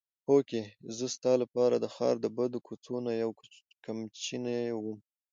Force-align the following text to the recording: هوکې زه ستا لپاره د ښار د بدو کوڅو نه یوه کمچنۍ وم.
هوکې 0.27 0.61
زه 0.97 1.05
ستا 1.15 1.33
لپاره 1.43 1.75
د 1.77 1.85
ښار 1.95 2.15
د 2.21 2.25
بدو 2.37 2.59
کوڅو 2.67 2.95
نه 3.05 3.11
یوه 3.21 3.33
کمچنۍ 3.85 4.63
وم. 4.73 4.99